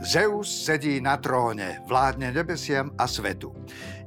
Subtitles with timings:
[0.00, 3.52] Zeus sedí na tróne, vládne nebesiam a svetu.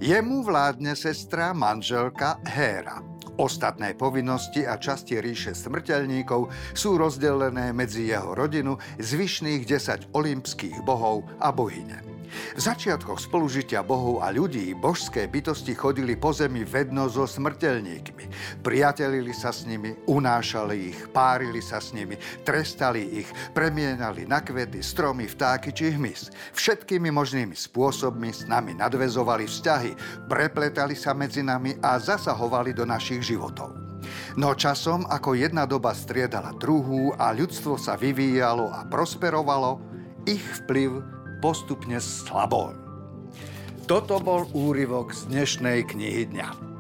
[0.02, 2.98] Jemu vládne sestra, manželka Héra.
[3.38, 11.30] Ostatné povinnosti a časti ríše smrteľníkov sú rozdelené medzi jeho rodinu, zvyšných 10 olympských bohov
[11.38, 12.13] a bohyne.
[12.54, 18.26] V začiatkoch spolužitia bohov a ľudí božské bytosti chodili po zemi vedno so smrteľníkmi.
[18.62, 24.82] Priatelili sa s nimi, unášali ich, párili sa s nimi, trestali ich, premienali na kvety,
[24.82, 26.34] stromy, vtáky či hmyz.
[26.54, 29.92] Všetkými možnými spôsobmi s nami nadvezovali vzťahy,
[30.30, 33.84] prepletali sa medzi nami a zasahovali do našich životov.
[34.36, 39.80] No časom, ako jedna doba striedala druhú a ľudstvo sa vyvíjalo a prosperovalo,
[40.28, 42.72] ich vplyv postupne slabol.
[43.84, 46.72] Toto bol úryvok z dnešnej knihy dňa.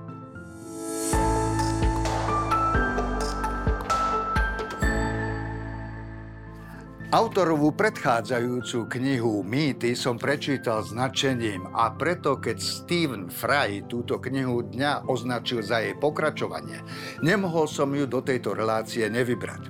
[7.13, 15.05] Autorovú predchádzajúcu knihu Mýty som prečítal značením a preto, keď Stephen Fry túto knihu dňa
[15.05, 16.81] označil za jej pokračovanie,
[17.21, 19.61] nemohol som ju do tejto relácie nevybrať.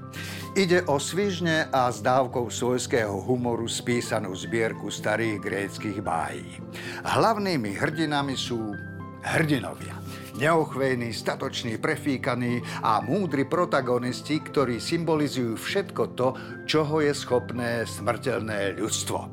[0.54, 6.62] Ide o svižne a s dávkou svojského humoru spísanú zbierku starých gréckých bájí.
[7.02, 8.78] Hlavnými hrdinami sú
[9.26, 9.98] hrdinovia
[10.38, 16.38] neochvejní, statoční, prefíkaní a múdri protagonisti, ktorí symbolizujú všetko to,
[16.70, 19.26] čoho je schopné smrteľné ľudstvo.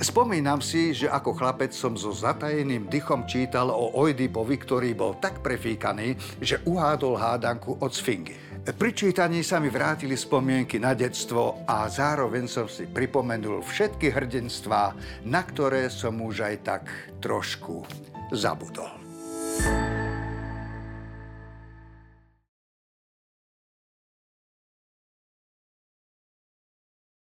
[0.00, 5.44] Spomínam si, že ako chlapec som so zatajeným dychom čítal o Oidipovi, ktorý bol tak
[5.44, 8.47] prefíkaný, že uhádol hádanku od Sfingy.
[8.64, 14.94] Pri čítaní sa mi vrátili spomienky na detstvo a zároveň som si pripomenul všetky hrdinstvá,
[15.26, 16.82] na ktoré som už aj tak
[17.22, 17.86] trošku
[18.34, 18.90] zabudol.